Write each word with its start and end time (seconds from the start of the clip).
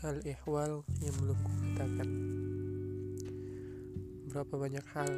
ihwal 0.00 0.80
yang 1.04 1.12
belum 1.20 1.36
kukatakan. 1.44 2.08
Berapa 4.32 4.54
banyak 4.56 4.86
hal 4.96 5.10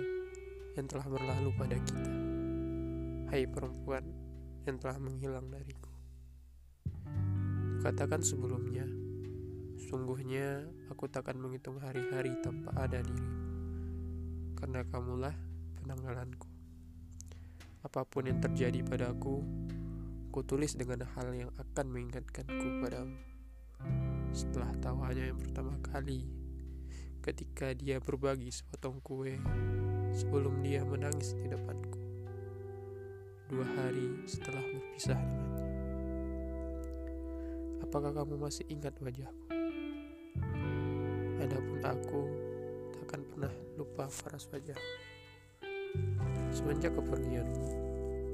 yang 0.74 0.86
telah 0.90 1.06
berlalu 1.06 1.54
pada 1.54 1.78
kita. 1.78 2.10
Hai 3.30 3.46
perempuan 3.46 4.02
yang 4.66 4.82
telah 4.82 4.98
menghilang 4.98 5.46
dariku. 5.54 5.86
Katakan 7.78 8.26
sebelumnya, 8.26 8.82
sungguhnya 9.86 10.66
aku 10.90 11.06
takkan 11.06 11.38
menghitung 11.38 11.78
hari-hari 11.78 12.34
tanpa 12.42 12.74
ada 12.74 13.06
dirimu. 13.06 13.38
Karena 14.58 14.82
kamulah 14.82 15.34
penanggalanku. 15.78 16.50
Apa 17.86 18.02
pun 18.02 18.26
yang 18.26 18.42
terjadi 18.42 18.82
padaku, 18.82 19.46
ku 20.34 20.42
tulis 20.42 20.74
dengan 20.74 21.06
hal 21.14 21.30
yang 21.38 21.54
akan 21.54 21.86
mengingatkanku 21.86 22.82
padamu 22.82 23.31
setelah 24.32 24.72
tawanya 24.80 25.28
yang 25.28 25.36
pertama 25.36 25.76
kali 25.84 26.24
ketika 27.20 27.76
dia 27.76 28.00
berbagi 28.00 28.48
sepotong 28.48 28.98
kue 29.04 29.36
sebelum 30.16 30.64
dia 30.64 30.82
menangis 30.82 31.36
di 31.36 31.46
depanku 31.52 32.00
dua 33.52 33.68
hari 33.76 34.24
setelah 34.24 34.64
berpisah 34.64 35.20
dengannya. 35.20 35.70
Apakah 37.84 38.10
kamu 38.16 38.34
masih 38.40 38.64
ingat 38.72 38.96
wajahku? 39.04 39.44
Adapun 41.44 41.80
aku 41.84 42.22
takkan 42.96 43.20
pernah 43.28 43.52
lupa 43.76 44.08
paras 44.08 44.48
wajah. 44.48 44.80
Semenjak 46.48 46.96
kepergianmu 46.96 47.92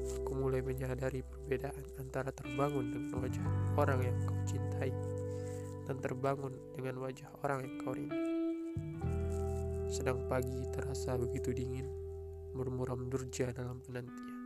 aku 0.09 0.31
mulai 0.33 0.63
menyadari 0.65 1.21
perbedaan 1.27 1.85
antara 1.99 2.31
terbangun 2.33 2.95
dengan 2.95 3.21
wajah 3.21 3.47
orang 3.77 4.01
yang 4.07 4.17
kau 4.25 4.39
cintai 4.47 4.93
dan 5.89 5.97
terbangun 6.05 6.53
dengan 6.77 7.01
wajah 7.01 7.33
orang 7.41 7.65
yang 7.65 7.75
kau 7.81 7.97
rindu. 7.97 8.21
Sedang 9.89 10.21
pagi 10.29 10.69
terasa 10.69 11.17
begitu 11.17 11.57
dingin, 11.57 11.89
bermuram 12.53 13.09
durja 13.09 13.49
dalam 13.57 13.81
penantian. 13.81 14.37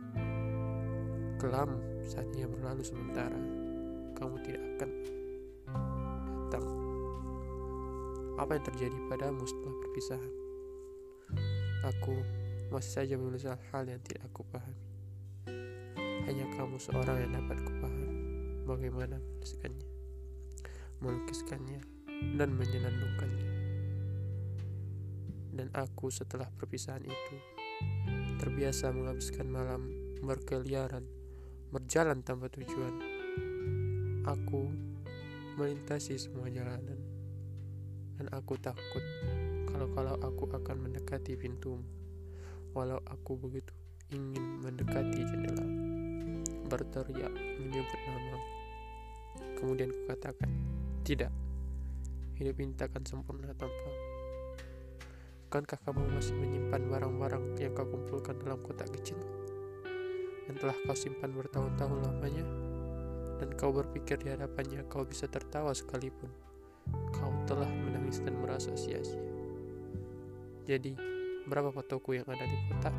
Kelam 1.35 1.75
saat 1.99 2.31
ia 2.39 2.47
berlalu 2.47 2.79
sementara, 2.79 3.35
kamu 4.15 4.39
tidak 4.47 4.63
akan 4.79 4.89
datang. 6.47 6.65
Apa 8.39 8.51
yang 8.55 8.63
terjadi 8.63 8.97
padamu 9.11 9.43
setelah 9.43 9.75
perpisahan? 9.83 10.33
Aku 11.91 12.15
masih 12.71 13.03
saja 13.03 13.13
menulis 13.19 13.43
hal 13.43 13.83
yang 13.83 13.99
tidak 14.07 14.31
aku 14.31 14.47
pahami. 14.47 14.87
Hanya 16.23 16.47
kamu 16.55 16.79
seorang 16.79 17.19
yang 17.19 17.35
dapat 17.35 17.59
kupahami 17.67 18.15
bagaimana 18.63 19.19
menuliskannya 19.19 19.92
melukiskannya, 21.03 21.83
dan 22.39 22.55
menyenandungkannya. 22.55 23.49
Dan 25.53 25.67
aku 25.75 26.07
setelah 26.07 26.47
perpisahan 26.47 27.03
itu 27.03 27.35
terbiasa 28.39 28.95
menghabiskan 28.95 29.51
malam 29.51 29.91
berkeliaran, 30.23 31.03
berjalan 31.69 32.23
tanpa 32.23 32.47
tujuan. 32.49 32.95
Aku 34.23 34.71
melintasi 35.59 36.15
semua 36.15 36.47
jalanan, 36.47 36.97
dan 38.17 38.27
aku 38.31 38.55
takut 38.57 39.03
kalau-kalau 39.67 40.15
aku 40.23 40.47
akan 40.55 40.87
mendekati 40.87 41.35
pintumu, 41.35 41.83
walau 42.71 43.03
aku 43.05 43.35
begitu 43.37 43.75
ingin 44.09 44.61
mendekati 44.63 45.21
jendela, 45.21 45.65
berteriak 46.71 47.33
menyebut 47.61 48.01
nama. 48.09 48.39
Kemudian 49.57 49.89
kukatakan, 49.89 50.72
tidak, 51.03 51.35
hidup 52.39 52.55
ini 52.63 52.71
takkan 52.79 53.03
sempurna 53.03 53.51
tanpa. 53.59 53.91
Bukankah 55.51 55.75
kamu 55.83 56.15
masih 56.15 56.31
menyimpan 56.39 56.79
barang-barang 56.87 57.59
yang 57.59 57.75
kau 57.75 57.83
kumpulkan 57.83 58.39
dalam 58.39 58.63
kotak 58.63 58.87
kecil? 58.95 59.19
Yang 60.47 60.63
telah 60.63 60.77
kau 60.87 60.95
simpan 60.95 61.35
bertahun-tahun 61.35 61.99
lamanya? 62.07 62.47
Dan 63.43 63.51
kau 63.59 63.75
berpikir 63.75 64.15
di 64.23 64.31
hadapannya 64.31 64.87
kau 64.87 65.03
bisa 65.03 65.27
tertawa 65.27 65.75
sekalipun. 65.75 66.31
Kau 67.11 67.35
telah 67.51 67.67
menangis 67.67 68.23
dan 68.23 68.39
merasa 68.39 68.71
sia-sia. 68.79 69.19
Jadi, 70.63 70.95
berapa 71.51 71.67
fotoku 71.75 72.15
yang 72.15 72.27
ada 72.31 72.47
di 72.47 72.57
kotak? 72.71 72.95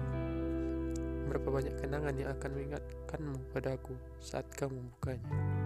Berapa 1.33 1.49
banyak 1.49 1.75
kenangan 1.81 2.15
yang 2.21 2.29
akan 2.37 2.51
mengingatkanmu 2.53 3.37
padaku 3.57 3.97
saat 4.21 4.45
kamu 4.53 4.77
bukanya? 4.93 5.64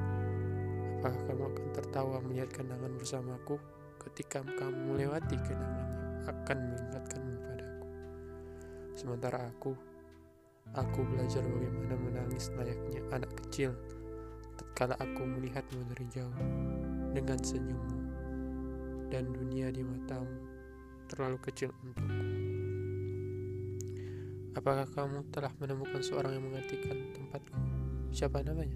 Apakah 0.99 1.23
kamu 1.31 1.43
akan 1.55 1.67
tertawa 1.79 2.17
melihat 2.27 2.51
kenangan 2.51 2.91
bersamaku 2.99 3.55
ketika 4.03 4.43
kamu 4.43 4.99
melewati 4.99 5.39
kenangannya 5.47 5.99
akan 6.27 6.59
mengingatkanmu 6.59 7.35
padaku. 7.39 7.87
Sementara 8.99 9.39
aku, 9.47 9.73
aku 10.75 11.01
belajar 11.07 11.47
bagaimana 11.47 11.95
menangis 11.97 12.51
layaknya 12.59 13.01
anak 13.15 13.31
kecil 13.47 13.73
tatkala 14.59 14.99
aku 14.99 15.23
melihatmu 15.23 15.87
dari 15.95 16.05
jauh 16.11 16.37
dengan 17.15 17.39
senyummu 17.41 18.01
dan 19.09 19.31
dunia 19.31 19.71
di 19.71 19.87
matamu 19.87 20.35
terlalu 21.09 21.39
kecil 21.41 21.73
untukku. 21.87 22.27
Apakah 24.59 24.91
kamu 24.91 25.23
telah 25.31 25.55
menemukan 25.63 26.03
seorang 26.03 26.35
yang 26.35 26.45
menggantikan 26.45 26.99
tempatku? 27.15 27.63
Siapa 28.11 28.43
namanya? 28.43 28.75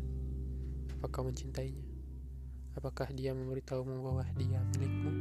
Apakah 0.96 1.26
mencintainya? 1.26 1.91
Apakah 2.72 3.12
dia 3.12 3.36
memberitahumu 3.36 4.00
bahwa 4.00 4.24
dia 4.40 4.56
milikmu? 4.72 5.12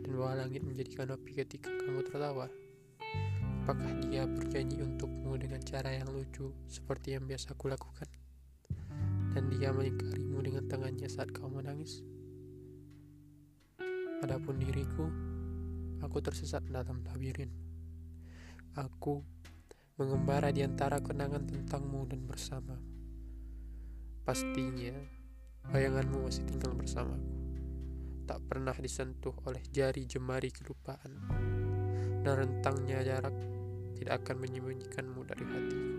Dan 0.00 0.10
bahwa 0.16 0.32
langit 0.48 0.64
menjadi 0.64 1.04
kanopi 1.04 1.36
ketika 1.36 1.68
kamu 1.68 2.08
tertawa? 2.08 2.48
Apakah 3.66 3.92
dia 4.00 4.24
berjanji 4.24 4.80
untukmu 4.80 5.36
dengan 5.36 5.60
cara 5.60 5.92
yang 5.92 6.08
lucu 6.08 6.56
seperti 6.72 7.20
yang 7.20 7.28
biasa 7.28 7.52
aku 7.52 7.68
lakukan? 7.68 8.08
Dan 9.36 9.52
dia 9.52 9.74
melingkarimu 9.76 10.40
dengan 10.40 10.64
tangannya 10.64 11.04
saat 11.04 11.28
kau 11.36 11.52
menangis? 11.52 12.00
Adapun 14.24 14.56
diriku, 14.56 15.12
aku 16.00 16.16
tersesat 16.24 16.64
dalam 16.64 17.04
labirin. 17.04 17.52
Aku 18.72 19.20
mengembara 20.00 20.48
di 20.48 20.64
antara 20.64 20.96
kenangan 21.04 21.44
tentangmu 21.44 22.08
dan 22.08 22.24
bersama. 22.24 22.80
Pastinya, 24.24 24.96
Bayanganmu 25.74 26.22
masih 26.22 26.46
tinggal 26.46 26.78
bersamaku. 26.78 27.26
Tak 28.26 28.38
pernah 28.46 28.74
disentuh 28.74 29.34
oleh 29.46 29.62
jari 29.74 30.06
jemari 30.06 30.54
kelupaan. 30.54 31.18
Dan 32.22 32.34
rentangnya 32.38 33.02
jarak 33.02 33.34
tidak 33.98 34.22
akan 34.22 34.36
menyembunyikanmu 34.46 35.20
dari 35.26 35.42
hatiku. 35.42 35.90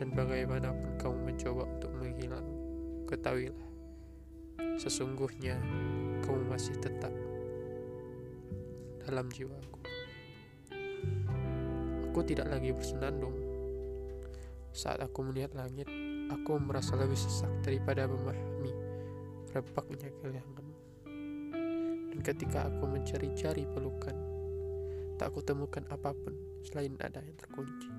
Dan 0.00 0.08
bagaimanapun 0.16 0.90
kamu 0.98 1.16
mencoba 1.22 1.62
untuk 1.70 1.92
menghilang, 1.94 2.46
ketahuilah, 3.06 3.70
sesungguhnya 4.80 5.54
kamu 6.26 6.40
masih 6.50 6.74
tetap 6.82 7.12
dalam 9.06 9.30
jiwaku. 9.30 9.78
Aku 12.10 12.26
tidak 12.26 12.50
lagi 12.50 12.74
bersenandung. 12.74 13.38
Saat 14.74 14.98
aku 14.98 15.22
melihat 15.30 15.54
langit, 15.54 15.86
aku 16.30 16.62
merasa 16.62 16.94
lebih 16.94 17.18
sesak 17.18 17.50
daripada 17.66 18.06
memahami 18.06 18.70
repaknya 19.50 20.08
kehilangan. 20.22 20.66
Dan 22.10 22.18
ketika 22.22 22.70
aku 22.70 22.86
mencari-cari 22.86 23.66
pelukan, 23.66 24.14
tak 25.18 25.34
aku 25.34 25.42
temukan 25.42 25.82
apa 25.90 26.14
pun 26.14 26.34
selain 26.62 26.94
ada 27.02 27.18
yang 27.18 27.34
terkunci. 27.34 27.90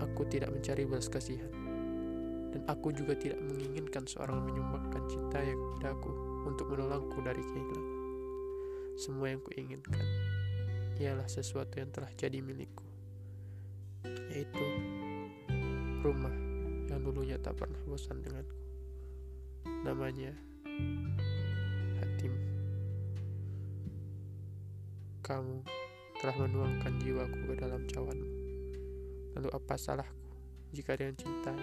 Aku 0.00 0.28
tidak 0.28 0.52
mencari 0.52 0.84
belas 0.84 1.08
kasihan, 1.08 1.52
dan 2.52 2.64
aku 2.68 2.92
juga 2.92 3.16
tidak 3.16 3.40
menginginkan 3.40 4.04
seorang 4.04 4.44
menyumbangkan 4.44 5.04
cintanya 5.08 5.56
kepadaku 5.56 6.12
untuk 6.48 6.72
menolongku 6.72 7.20
dari 7.20 7.40
kehilangan. 7.40 7.96
Semua 8.96 9.32
yang 9.32 9.40
kuinginkan 9.40 10.04
ialah 11.00 11.28
sesuatu 11.28 11.80
yang 11.80 11.88
telah 11.92 12.12
jadi 12.16 12.44
milikku, 12.44 12.84
yaitu 14.32 14.66
rumah 16.00 16.49
yang 16.90 17.06
dulunya 17.06 17.38
tak 17.38 17.54
pernah 17.54 17.78
bosan 17.86 18.18
denganku. 18.18 18.58
Namanya 19.86 20.34
Hatim. 22.02 22.34
Kamu 25.22 25.62
telah 26.18 26.36
menuangkan 26.36 26.98
jiwaku 26.98 27.38
ke 27.48 27.54
dalam 27.54 27.86
cawanmu. 27.86 28.30
Lalu 29.38 29.48
apa 29.54 29.74
salahku 29.78 30.26
jika 30.74 30.98
dengan 30.98 31.14
cinta 31.14 31.54